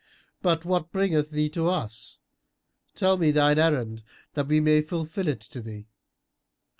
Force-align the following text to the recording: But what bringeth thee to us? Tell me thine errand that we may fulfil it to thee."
But 0.41 0.65
what 0.65 0.91
bringeth 0.91 1.29
thee 1.29 1.47
to 1.49 1.67
us? 1.67 2.17
Tell 2.95 3.17
me 3.17 3.29
thine 3.29 3.59
errand 3.59 4.01
that 4.33 4.47
we 4.47 4.59
may 4.59 4.81
fulfil 4.81 5.27
it 5.27 5.41
to 5.41 5.61
thee." 5.61 5.89